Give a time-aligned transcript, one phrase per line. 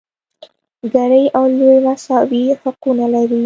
[0.91, 3.39] ګېري او لويي مساوي حقونه لري.